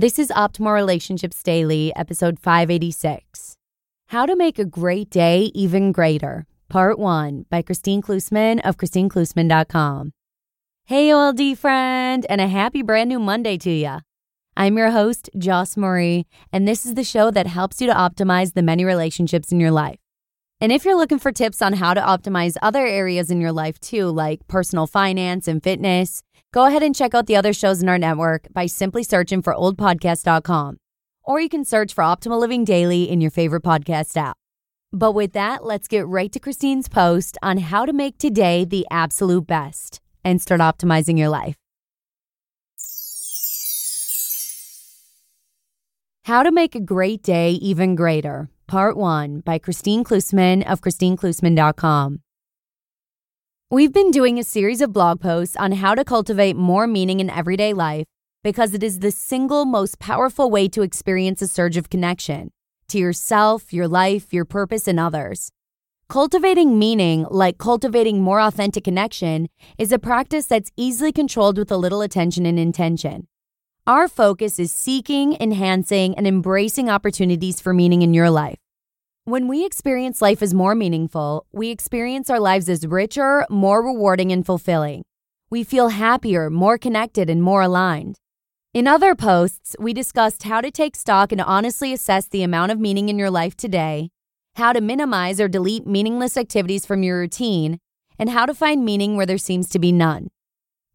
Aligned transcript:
This 0.00 0.18
is 0.18 0.28
Optimal 0.28 0.72
Relationships 0.72 1.42
Daily, 1.42 1.94
episode 1.94 2.38
586. 2.40 3.56
How 4.08 4.24
to 4.24 4.34
Make 4.34 4.58
a 4.58 4.64
Great 4.64 5.10
Day 5.10 5.50
Even 5.54 5.92
Greater, 5.92 6.46
Part 6.70 6.98
1 6.98 7.44
by 7.50 7.60
Christine 7.60 8.00
Klusman 8.00 8.62
of 8.64 8.78
ChristineKlusman.com. 8.78 10.12
Hey, 10.86 11.12
OLD 11.12 11.58
friend, 11.58 12.24
and 12.30 12.40
a 12.40 12.48
happy 12.48 12.80
brand 12.80 13.10
new 13.10 13.18
Monday 13.18 13.58
to 13.58 13.70
you. 13.70 13.98
I'm 14.56 14.78
your 14.78 14.92
host, 14.92 15.28
Joss 15.36 15.76
Marie, 15.76 16.24
and 16.50 16.66
this 16.66 16.86
is 16.86 16.94
the 16.94 17.04
show 17.04 17.30
that 17.32 17.46
helps 17.46 17.82
you 17.82 17.86
to 17.86 17.92
optimize 17.92 18.54
the 18.54 18.62
many 18.62 18.86
relationships 18.86 19.52
in 19.52 19.60
your 19.60 19.70
life. 19.70 19.98
And 20.62 20.72
if 20.72 20.86
you're 20.86 20.96
looking 20.96 21.18
for 21.18 21.30
tips 21.30 21.60
on 21.60 21.74
how 21.74 21.92
to 21.92 22.00
optimize 22.00 22.56
other 22.62 22.86
areas 22.86 23.30
in 23.30 23.42
your 23.42 23.52
life 23.52 23.78
too, 23.80 24.06
like 24.06 24.46
personal 24.48 24.86
finance 24.86 25.46
and 25.46 25.62
fitness, 25.62 26.22
Go 26.52 26.66
ahead 26.66 26.82
and 26.82 26.94
check 26.94 27.14
out 27.14 27.26
the 27.26 27.36
other 27.36 27.52
shows 27.52 27.80
in 27.80 27.88
our 27.88 27.98
network 27.98 28.52
by 28.52 28.66
simply 28.66 29.04
searching 29.04 29.40
for 29.40 29.54
oldpodcast.com. 29.54 30.78
Or 31.24 31.40
you 31.40 31.48
can 31.48 31.64
search 31.64 31.94
for 31.94 32.02
Optimal 32.02 32.40
Living 32.40 32.64
Daily 32.64 33.08
in 33.08 33.20
your 33.20 33.30
favorite 33.30 33.62
podcast 33.62 34.16
app. 34.16 34.36
But 34.92 35.12
with 35.12 35.32
that, 35.34 35.64
let's 35.64 35.86
get 35.86 36.08
right 36.08 36.32
to 36.32 36.40
Christine's 36.40 36.88
post 36.88 37.38
on 37.40 37.58
how 37.58 37.86
to 37.86 37.92
make 37.92 38.18
today 38.18 38.64
the 38.64 38.84
absolute 38.90 39.46
best 39.46 40.00
and 40.24 40.42
start 40.42 40.60
optimizing 40.60 41.16
your 41.16 41.28
life. 41.28 41.54
How 46.24 46.42
to 46.42 46.50
Make 46.50 46.74
a 46.74 46.80
Great 46.80 47.22
Day 47.22 47.52
Even 47.52 47.94
Greater, 47.94 48.50
Part 48.66 48.96
1 48.96 49.40
by 49.40 49.58
Christine 49.58 50.04
Klusman 50.04 50.64
of 50.64 50.80
ChristineKlusman.com. 50.80 52.20
We've 53.72 53.92
been 53.92 54.10
doing 54.10 54.36
a 54.36 54.42
series 54.42 54.80
of 54.80 54.92
blog 54.92 55.20
posts 55.20 55.54
on 55.54 55.70
how 55.70 55.94
to 55.94 56.04
cultivate 56.04 56.56
more 56.56 56.88
meaning 56.88 57.20
in 57.20 57.30
everyday 57.30 57.72
life 57.72 58.04
because 58.42 58.74
it 58.74 58.82
is 58.82 58.98
the 58.98 59.12
single 59.12 59.64
most 59.64 60.00
powerful 60.00 60.50
way 60.50 60.66
to 60.70 60.82
experience 60.82 61.40
a 61.40 61.46
surge 61.46 61.76
of 61.76 61.88
connection 61.88 62.50
to 62.88 62.98
yourself, 62.98 63.72
your 63.72 63.86
life, 63.86 64.32
your 64.32 64.44
purpose, 64.44 64.88
and 64.88 64.98
others. 64.98 65.52
Cultivating 66.08 66.80
meaning, 66.80 67.24
like 67.30 67.58
cultivating 67.58 68.20
more 68.20 68.40
authentic 68.40 68.82
connection, 68.82 69.46
is 69.78 69.92
a 69.92 70.00
practice 70.00 70.46
that's 70.46 70.72
easily 70.76 71.12
controlled 71.12 71.56
with 71.56 71.70
a 71.70 71.76
little 71.76 72.02
attention 72.02 72.46
and 72.46 72.58
intention. 72.58 73.28
Our 73.86 74.08
focus 74.08 74.58
is 74.58 74.72
seeking, 74.72 75.36
enhancing, 75.40 76.16
and 76.16 76.26
embracing 76.26 76.90
opportunities 76.90 77.60
for 77.60 77.72
meaning 77.72 78.02
in 78.02 78.14
your 78.14 78.30
life. 78.30 78.58
When 79.26 79.48
we 79.48 79.66
experience 79.66 80.22
life 80.22 80.42
as 80.42 80.54
more 80.54 80.74
meaningful, 80.74 81.46
we 81.52 81.68
experience 81.68 82.30
our 82.30 82.40
lives 82.40 82.70
as 82.70 82.86
richer, 82.86 83.44
more 83.50 83.84
rewarding, 83.84 84.32
and 84.32 84.44
fulfilling. 84.46 85.02
We 85.50 85.62
feel 85.62 85.90
happier, 85.90 86.48
more 86.48 86.78
connected, 86.78 87.28
and 87.28 87.42
more 87.42 87.60
aligned. 87.60 88.16
In 88.72 88.88
other 88.88 89.14
posts, 89.14 89.76
we 89.78 89.92
discussed 89.92 90.44
how 90.44 90.62
to 90.62 90.70
take 90.70 90.96
stock 90.96 91.32
and 91.32 91.40
honestly 91.40 91.92
assess 91.92 92.26
the 92.26 92.42
amount 92.42 92.72
of 92.72 92.80
meaning 92.80 93.10
in 93.10 93.18
your 93.18 93.30
life 93.30 93.56
today, 93.56 94.08
how 94.56 94.72
to 94.72 94.80
minimize 94.80 95.38
or 95.38 95.48
delete 95.48 95.86
meaningless 95.86 96.38
activities 96.38 96.86
from 96.86 97.02
your 97.02 97.18
routine, 97.18 97.78
and 98.18 98.30
how 98.30 98.46
to 98.46 98.54
find 98.54 98.86
meaning 98.86 99.16
where 99.16 99.26
there 99.26 99.38
seems 99.38 99.68
to 99.68 99.78
be 99.78 99.92
none. 99.92 100.28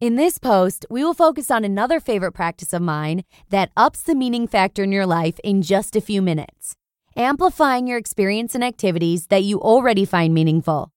In 0.00 0.16
this 0.16 0.36
post, 0.36 0.84
we 0.90 1.04
will 1.04 1.14
focus 1.14 1.48
on 1.48 1.64
another 1.64 2.00
favorite 2.00 2.32
practice 2.32 2.72
of 2.72 2.82
mine 2.82 3.22
that 3.50 3.70
ups 3.76 4.02
the 4.02 4.16
meaning 4.16 4.48
factor 4.48 4.82
in 4.82 4.90
your 4.90 5.06
life 5.06 5.38
in 5.44 5.62
just 5.62 5.94
a 5.94 6.00
few 6.00 6.20
minutes 6.20 6.74
amplifying 7.16 7.86
your 7.86 7.98
experience 7.98 8.54
and 8.54 8.62
activities 8.62 9.28
that 9.28 9.44
you 9.44 9.60
already 9.60 10.04
find 10.04 10.34
meaningful. 10.34 10.92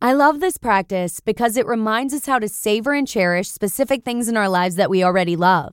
I 0.00 0.12
love 0.12 0.40
this 0.40 0.58
practice 0.58 1.20
because 1.20 1.56
it 1.56 1.66
reminds 1.66 2.12
us 2.12 2.26
how 2.26 2.38
to 2.38 2.48
savor 2.48 2.92
and 2.92 3.08
cherish 3.08 3.48
specific 3.48 4.04
things 4.04 4.28
in 4.28 4.36
our 4.36 4.48
lives 4.48 4.76
that 4.76 4.90
we 4.90 5.02
already 5.02 5.36
love. 5.36 5.72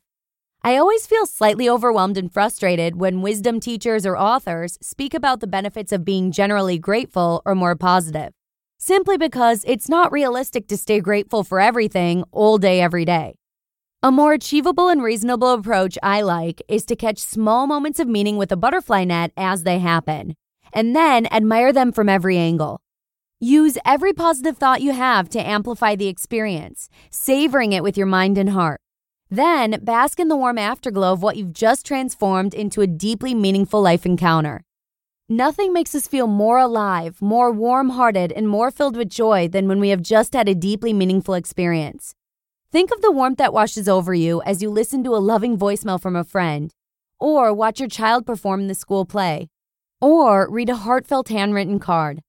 I 0.63 0.77
always 0.77 1.05
feel 1.05 1.25
slightly 1.25 1.69
overwhelmed 1.69 2.17
and 2.17 2.31
frustrated 2.31 2.95
when 2.95 3.21
wisdom 3.21 3.59
teachers 3.59 4.05
or 4.05 4.17
authors 4.17 4.77
speak 4.81 5.13
about 5.13 5.41
the 5.41 5.47
benefits 5.47 5.91
of 5.91 6.05
being 6.05 6.31
generally 6.31 6.79
grateful 6.79 7.41
or 7.45 7.53
more 7.53 7.75
positive, 7.75 8.31
simply 8.77 9.17
because 9.17 9.65
it's 9.67 9.89
not 9.89 10.13
realistic 10.13 10.69
to 10.69 10.77
stay 10.77 11.01
grateful 11.01 11.43
for 11.43 11.59
everything 11.59 12.23
all 12.31 12.57
day, 12.57 12.79
every 12.79 13.03
day. 13.03 13.35
A 14.05 14.11
more 14.11 14.33
achievable 14.33 14.89
and 14.89 15.01
reasonable 15.01 15.51
approach 15.51 15.97
I 16.03 16.23
like 16.23 16.61
is 16.67 16.85
to 16.87 16.95
catch 16.97 17.19
small 17.19 17.67
moments 17.67 18.01
of 18.01 18.07
meaning 18.09 18.35
with 18.35 18.51
a 18.51 18.57
butterfly 18.57 19.05
net 19.05 19.31
as 19.37 19.63
they 19.63 19.79
happen, 19.79 20.35
and 20.73 20.93
then 20.93 21.25
admire 21.27 21.71
them 21.71 21.93
from 21.93 22.09
every 22.09 22.37
angle. 22.37 22.81
Use 23.39 23.77
every 23.85 24.11
positive 24.11 24.57
thought 24.57 24.81
you 24.81 24.91
have 24.91 25.29
to 25.29 25.39
amplify 25.39 25.95
the 25.95 26.09
experience, 26.09 26.89
savoring 27.11 27.71
it 27.71 27.81
with 27.81 27.95
your 27.95 28.05
mind 28.05 28.37
and 28.37 28.49
heart. 28.49 28.81
Then 29.29 29.79
bask 29.81 30.19
in 30.19 30.27
the 30.27 30.35
warm 30.35 30.57
afterglow 30.57 31.13
of 31.13 31.23
what 31.23 31.37
you've 31.37 31.53
just 31.53 31.85
transformed 31.85 32.53
into 32.53 32.81
a 32.81 32.87
deeply 32.87 33.33
meaningful 33.33 33.81
life 33.81 34.05
encounter. 34.05 34.65
Nothing 35.29 35.71
makes 35.71 35.95
us 35.95 36.09
feel 36.09 36.27
more 36.27 36.57
alive, 36.57 37.21
more 37.21 37.53
warm 37.53 37.91
hearted, 37.91 38.33
and 38.33 38.49
more 38.49 38.69
filled 38.69 38.97
with 38.97 39.07
joy 39.07 39.47
than 39.47 39.69
when 39.69 39.79
we 39.79 39.87
have 39.89 40.01
just 40.01 40.33
had 40.33 40.49
a 40.49 40.53
deeply 40.53 40.91
meaningful 40.91 41.35
experience. 41.35 42.15
Think 42.73 42.89
of 42.91 43.03
the 43.03 43.11
warmth 43.11 43.37
that 43.37 43.53
washes 43.53 43.87
over 43.87 44.15
you 44.15 44.41
as 44.47 44.63
you 44.63 44.71
listen 44.71 45.03
to 45.03 45.15
a 45.15 45.21
loving 45.21 45.59
voicemail 45.59 46.01
from 46.01 46.15
a 46.15 46.23
friend, 46.23 46.73
or 47.19 47.53
watch 47.53 47.79
your 47.79 47.87
child 47.87 48.25
perform 48.25 48.67
the 48.67 48.73
school 48.73 49.05
play, 49.05 49.47
or 50.01 50.49
read 50.49 50.69
a 50.71 50.77
heartfelt 50.77 51.29
handwritten 51.29 51.77
card. 51.77 52.23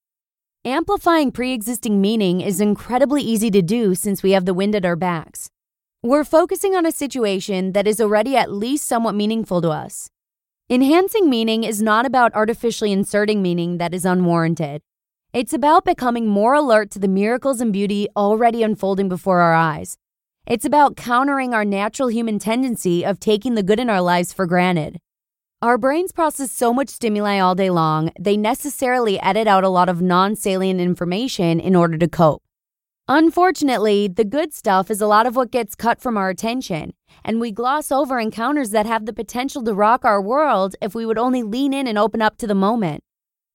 Amplifying 0.63 1.33
pre 1.33 1.55
existing 1.55 1.99
meaning 1.99 2.43
is 2.43 2.61
incredibly 2.61 3.23
easy 3.23 3.51
to 3.53 3.63
do 3.63 3.95
since 3.95 4.23
we 4.23 4.33
have 4.33 4.45
the 4.45 4.53
wind 4.53 4.75
at 4.75 4.85
our 4.85 4.97
backs. 4.97 5.49
We're 6.03 6.25
focusing 6.25 6.77
on 6.77 6.85
a 6.85 6.93
situation 6.93 7.73
that 7.73 7.87
is 7.87 7.99
already 7.99 8.37
at 8.37 8.53
least 8.53 8.87
somewhat 8.87 9.15
meaningful 9.15 9.63
to 9.63 9.71
us. 9.71 10.11
Enhancing 10.69 11.31
meaning 11.31 11.65
is 11.65 11.81
not 11.81 12.05
about 12.05 12.35
artificially 12.35 12.93
inserting 12.93 13.41
meaning 13.41 13.79
that 13.79 13.95
is 13.95 14.05
unwarranted. 14.05 14.83
It's 15.33 15.55
about 15.55 15.87
becoming 15.87 16.29
more 16.29 16.53
alert 16.53 16.91
to 16.91 16.99
the 16.99 17.09
miracles 17.09 17.63
and 17.63 17.73
beauty 17.73 18.09
already 18.15 18.63
unfolding 18.63 19.09
before 19.09 19.41
our 19.41 19.55
eyes 19.55 19.97
it's 20.47 20.65
about 20.65 20.97
countering 20.97 21.55
our 21.55 21.65
natural 21.65 22.09
human 22.09 22.39
tendency 22.39 23.05
of 23.05 23.19
taking 23.19 23.55
the 23.55 23.63
good 23.63 23.81
in 23.81 23.89
our 23.89 24.03
lives 24.03 24.33
for 24.33 24.47
granted. 24.47 24.99
Our 25.63 25.79
brains 25.79 26.13
process 26.13 26.53
so 26.53 26.75
much 26.75 26.91
stimuli 26.91 27.39
all 27.39 27.55
day 27.55 27.71
long, 27.71 28.11
they 28.21 28.37
necessarily 28.37 29.19
edit 29.21 29.49
out 29.49 29.65
a 29.65 29.71
lot 29.71 29.89
of 29.89 30.03
non 30.03 30.37
salient 30.37 30.81
information 30.81 31.59
in 31.59 31.75
order 31.75 31.97
to 31.97 32.09
cope. 32.09 32.43
Unfortunately, 33.09 34.09
the 34.09 34.25
good 34.25 34.53
stuff 34.53 34.91
is 34.91 35.01
a 35.01 35.07
lot 35.07 35.27
of 35.27 35.37
what 35.37 35.51
gets 35.51 35.75
cut 35.75 36.01
from 36.01 36.19
our 36.19 36.29
attention, 36.29 36.93
and 37.25 37.41
we 37.41 37.51
gloss 37.51 37.91
over 37.91 38.19
encounters 38.19 38.71
that 38.71 38.85
have 38.85 39.07
the 39.07 39.13
potential 39.13 39.63
to 39.65 39.73
rock 39.73 40.05
our 40.05 40.21
world 40.21 40.75
if 40.83 40.95
we 40.95 41.07
would 41.07 41.19
only 41.19 41.43
lean 41.43 41.73
in 41.73 41.87
and 41.87 41.97
open 41.97 42.21
up 42.21 42.37
to 42.37 42.47
the 42.47 42.55
moment. 42.55 43.03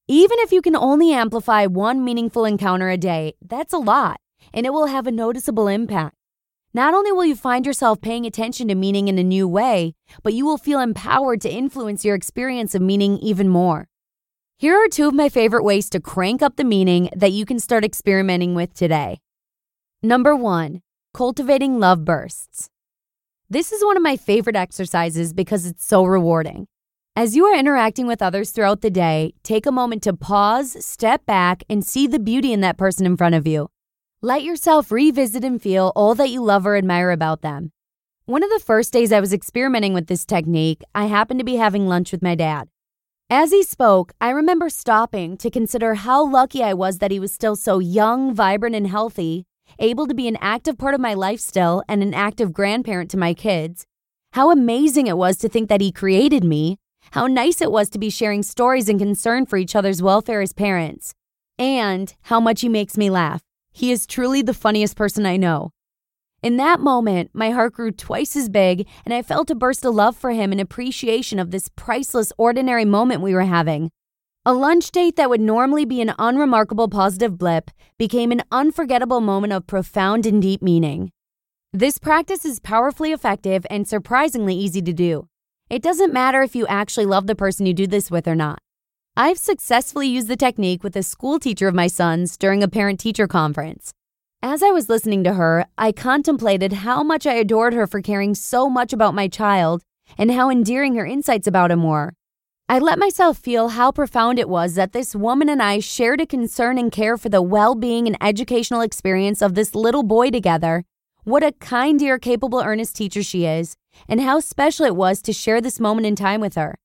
Even 0.08 0.38
if 0.40 0.50
you 0.50 0.62
can 0.62 0.74
only 0.74 1.12
amplify 1.12 1.66
one 1.66 2.04
meaningful 2.04 2.44
encounter 2.44 2.90
a 2.90 2.96
day, 2.96 3.34
that's 3.40 3.72
a 3.72 3.78
lot, 3.78 4.20
and 4.52 4.66
it 4.66 4.72
will 4.72 4.86
have 4.86 5.06
a 5.06 5.12
noticeable 5.12 5.68
impact. 5.68 6.16
Not 6.72 6.94
only 6.94 7.10
will 7.10 7.24
you 7.24 7.34
find 7.34 7.66
yourself 7.66 8.00
paying 8.00 8.24
attention 8.24 8.68
to 8.68 8.76
meaning 8.76 9.08
in 9.08 9.18
a 9.18 9.24
new 9.24 9.48
way, 9.48 9.94
but 10.22 10.34
you 10.34 10.46
will 10.46 10.56
feel 10.56 10.78
empowered 10.78 11.40
to 11.40 11.50
influence 11.50 12.04
your 12.04 12.14
experience 12.14 12.76
of 12.76 12.82
meaning 12.82 13.18
even 13.18 13.48
more. 13.48 13.88
Here 14.56 14.76
are 14.76 14.88
two 14.88 15.08
of 15.08 15.14
my 15.14 15.28
favorite 15.28 15.64
ways 15.64 15.90
to 15.90 16.00
crank 16.00 16.42
up 16.42 16.54
the 16.54 16.64
meaning 16.64 17.10
that 17.16 17.32
you 17.32 17.44
can 17.44 17.58
start 17.58 17.84
experimenting 17.84 18.54
with 18.54 18.72
today. 18.72 19.18
Number 20.00 20.36
one, 20.36 20.82
cultivating 21.12 21.80
love 21.80 22.04
bursts. 22.04 22.68
This 23.48 23.72
is 23.72 23.84
one 23.84 23.96
of 23.96 24.02
my 24.04 24.16
favorite 24.16 24.54
exercises 24.54 25.32
because 25.32 25.66
it's 25.66 25.84
so 25.84 26.04
rewarding. 26.04 26.68
As 27.16 27.34
you 27.34 27.46
are 27.46 27.58
interacting 27.58 28.06
with 28.06 28.22
others 28.22 28.52
throughout 28.52 28.80
the 28.80 28.90
day, 28.90 29.34
take 29.42 29.66
a 29.66 29.72
moment 29.72 30.04
to 30.04 30.12
pause, 30.12 30.84
step 30.84 31.26
back, 31.26 31.64
and 31.68 31.84
see 31.84 32.06
the 32.06 32.20
beauty 32.20 32.52
in 32.52 32.60
that 32.60 32.78
person 32.78 33.06
in 33.06 33.16
front 33.16 33.34
of 33.34 33.44
you. 33.44 33.70
Let 34.22 34.42
yourself 34.42 34.92
revisit 34.92 35.44
and 35.44 35.62
feel 35.62 35.92
all 35.96 36.14
that 36.16 36.28
you 36.28 36.42
love 36.42 36.66
or 36.66 36.76
admire 36.76 37.10
about 37.10 37.40
them. 37.40 37.72
One 38.26 38.42
of 38.42 38.50
the 38.50 38.60
first 38.62 38.92
days 38.92 39.12
I 39.12 39.20
was 39.20 39.32
experimenting 39.32 39.94
with 39.94 40.08
this 40.08 40.26
technique, 40.26 40.82
I 40.94 41.06
happened 41.06 41.40
to 41.40 41.44
be 41.44 41.56
having 41.56 41.86
lunch 41.86 42.12
with 42.12 42.20
my 42.20 42.34
dad. 42.34 42.68
As 43.30 43.50
he 43.50 43.62
spoke, 43.62 44.12
I 44.20 44.28
remember 44.28 44.68
stopping 44.68 45.38
to 45.38 45.50
consider 45.50 45.94
how 45.94 46.22
lucky 46.22 46.62
I 46.62 46.74
was 46.74 46.98
that 46.98 47.10
he 47.10 47.18
was 47.18 47.32
still 47.32 47.56
so 47.56 47.78
young, 47.78 48.34
vibrant, 48.34 48.76
and 48.76 48.88
healthy, 48.88 49.46
able 49.78 50.06
to 50.06 50.12
be 50.12 50.28
an 50.28 50.36
active 50.42 50.76
part 50.76 50.92
of 50.92 51.00
my 51.00 51.14
life 51.14 51.40
still 51.40 51.82
and 51.88 52.02
an 52.02 52.12
active 52.12 52.52
grandparent 52.52 53.10
to 53.12 53.16
my 53.16 53.32
kids. 53.32 53.86
How 54.34 54.50
amazing 54.50 55.06
it 55.06 55.16
was 55.16 55.38
to 55.38 55.48
think 55.48 55.70
that 55.70 55.80
he 55.80 55.90
created 55.90 56.44
me. 56.44 56.76
How 57.12 57.26
nice 57.26 57.62
it 57.62 57.72
was 57.72 57.88
to 57.88 57.98
be 57.98 58.10
sharing 58.10 58.42
stories 58.42 58.90
and 58.90 58.98
concern 59.00 59.46
for 59.46 59.56
each 59.56 59.74
other's 59.74 60.02
welfare 60.02 60.42
as 60.42 60.52
parents. 60.52 61.14
And 61.58 62.14
how 62.24 62.38
much 62.38 62.60
he 62.60 62.68
makes 62.68 62.98
me 62.98 63.08
laugh. 63.08 63.40
He 63.72 63.92
is 63.92 64.06
truly 64.06 64.42
the 64.42 64.54
funniest 64.54 64.96
person 64.96 65.26
I 65.26 65.36
know. 65.36 65.70
In 66.42 66.56
that 66.56 66.80
moment, 66.80 67.30
my 67.34 67.50
heart 67.50 67.74
grew 67.74 67.92
twice 67.92 68.34
as 68.34 68.48
big, 68.48 68.86
and 69.04 69.12
I 69.12 69.20
felt 69.22 69.50
a 69.50 69.54
burst 69.54 69.84
of 69.84 69.94
love 69.94 70.16
for 70.16 70.30
him 70.30 70.52
and 70.52 70.60
appreciation 70.60 71.38
of 71.38 71.50
this 71.50 71.68
priceless, 71.68 72.32
ordinary 72.38 72.84
moment 72.84 73.20
we 73.20 73.34
were 73.34 73.42
having. 73.42 73.90
A 74.46 74.54
lunch 74.54 74.90
date 74.90 75.16
that 75.16 75.28
would 75.28 75.40
normally 75.42 75.84
be 75.84 76.00
an 76.00 76.14
unremarkable 76.18 76.88
positive 76.88 77.36
blip 77.36 77.70
became 77.98 78.32
an 78.32 78.42
unforgettable 78.50 79.20
moment 79.20 79.52
of 79.52 79.66
profound 79.66 80.24
and 80.24 80.40
deep 80.40 80.62
meaning. 80.62 81.10
This 81.74 81.98
practice 81.98 82.46
is 82.46 82.58
powerfully 82.58 83.12
effective 83.12 83.66
and 83.68 83.86
surprisingly 83.86 84.54
easy 84.54 84.80
to 84.80 84.94
do. 84.94 85.28
It 85.68 85.82
doesn't 85.82 86.12
matter 86.12 86.42
if 86.42 86.56
you 86.56 86.66
actually 86.66 87.04
love 87.04 87.26
the 87.26 87.36
person 87.36 87.66
you 87.66 87.74
do 87.74 87.86
this 87.86 88.10
with 88.10 88.26
or 88.26 88.34
not. 88.34 88.60
I've 89.16 89.36
successfully 89.36 90.08
used 90.08 90.28
the 90.28 90.36
technique 90.36 90.82
with 90.82 90.96
a 90.96 91.02
school 91.02 91.38
teacher 91.38 91.68
of 91.68 91.74
my 91.74 91.88
son's 91.88 92.38
during 92.38 92.62
a 92.62 92.68
parent 92.68 92.98
teacher 92.98 93.26
conference. 93.26 93.92
As 94.42 94.62
I 94.62 94.70
was 94.70 94.88
listening 94.88 95.24
to 95.24 95.34
her, 95.34 95.66
I 95.76 95.92
contemplated 95.92 96.72
how 96.72 97.02
much 97.02 97.26
I 97.26 97.34
adored 97.34 97.74
her 97.74 97.86
for 97.86 98.00
caring 98.00 98.34
so 98.34 98.70
much 98.70 98.94
about 98.94 99.14
my 99.14 99.28
child 99.28 99.82
and 100.16 100.30
how 100.30 100.48
endearing 100.48 100.94
her 100.94 101.04
insights 101.04 101.46
about 101.46 101.70
him 101.70 101.82
were. 101.82 102.14
I 102.66 102.78
let 102.78 102.98
myself 102.98 103.36
feel 103.36 103.68
how 103.68 103.92
profound 103.92 104.38
it 104.38 104.48
was 104.48 104.74
that 104.76 104.92
this 104.92 105.14
woman 105.14 105.50
and 105.50 105.60
I 105.62 105.80
shared 105.80 106.22
a 106.22 106.26
concern 106.26 106.78
and 106.78 106.90
care 106.90 107.18
for 107.18 107.28
the 107.28 107.42
well 107.42 107.74
being 107.74 108.06
and 108.06 108.16
educational 108.22 108.80
experience 108.80 109.42
of 109.42 109.54
this 109.54 109.74
little 109.74 110.02
boy 110.02 110.30
together. 110.30 110.84
What 111.24 111.42
a 111.42 111.52
kind, 111.52 111.98
dear, 111.98 112.18
capable, 112.18 112.62
earnest 112.62 112.96
teacher 112.96 113.22
she 113.22 113.44
is, 113.44 113.76
and 114.08 114.22
how 114.22 114.40
special 114.40 114.86
it 114.86 114.96
was 114.96 115.20
to 115.22 115.34
share 115.34 115.60
this 115.60 115.78
moment 115.78 116.06
in 116.06 116.16
time 116.16 116.40
with 116.40 116.54
her. 116.54 116.78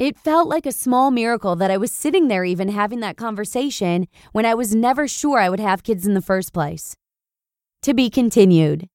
It 0.00 0.16
felt 0.16 0.48
like 0.48 0.64
a 0.64 0.72
small 0.72 1.10
miracle 1.10 1.56
that 1.56 1.70
I 1.70 1.76
was 1.76 1.92
sitting 1.92 2.28
there 2.28 2.42
even 2.42 2.70
having 2.70 3.00
that 3.00 3.18
conversation 3.18 4.08
when 4.32 4.46
I 4.46 4.54
was 4.54 4.74
never 4.74 5.06
sure 5.06 5.38
I 5.38 5.50
would 5.50 5.60
have 5.60 5.82
kids 5.82 6.06
in 6.06 6.14
the 6.14 6.22
first 6.22 6.54
place. 6.54 6.96
To 7.82 7.92
be 7.92 8.08
continued. 8.08 8.88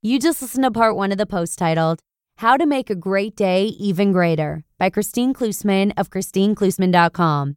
You 0.00 0.18
just 0.18 0.40
listened 0.40 0.64
to 0.64 0.70
part 0.70 0.96
one 0.96 1.12
of 1.12 1.18
the 1.18 1.26
post 1.26 1.58
titled, 1.58 2.00
How 2.38 2.56
to 2.56 2.64
Make 2.64 2.88
a 2.88 2.94
Great 2.94 3.36
Day 3.36 3.66
Even 3.66 4.10
Greater 4.10 4.64
by 4.78 4.88
Christine 4.88 5.34
Klusman 5.34 5.92
of 5.98 6.08
ChristineKlusman.com. 6.08 7.56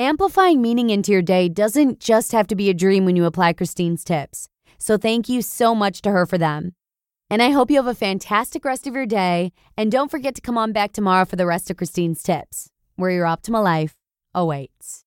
Amplifying 0.00 0.62
meaning 0.62 0.90
into 0.90 1.10
your 1.10 1.22
day 1.22 1.48
doesn't 1.48 1.98
just 1.98 2.30
have 2.30 2.46
to 2.46 2.54
be 2.54 2.70
a 2.70 2.74
dream 2.74 3.04
when 3.04 3.16
you 3.16 3.24
apply 3.24 3.52
Christine's 3.52 4.04
tips. 4.04 4.48
So 4.78 4.96
thank 4.96 5.28
you 5.28 5.42
so 5.42 5.74
much 5.74 6.02
to 6.02 6.12
her 6.12 6.24
for 6.24 6.38
them. 6.38 6.74
And 7.28 7.42
I 7.42 7.50
hope 7.50 7.68
you 7.68 7.78
have 7.78 7.88
a 7.88 7.94
fantastic 7.96 8.64
rest 8.64 8.86
of 8.86 8.94
your 8.94 9.06
day. 9.06 9.50
And 9.76 9.90
don't 9.90 10.08
forget 10.08 10.36
to 10.36 10.40
come 10.40 10.56
on 10.56 10.70
back 10.70 10.92
tomorrow 10.92 11.24
for 11.24 11.34
the 11.34 11.46
rest 11.46 11.68
of 11.68 11.78
Christine's 11.78 12.22
tips, 12.22 12.70
where 12.94 13.10
your 13.10 13.26
optimal 13.26 13.64
life 13.64 13.96
awaits. 14.36 15.04